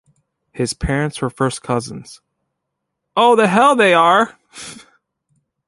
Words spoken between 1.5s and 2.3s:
cousins.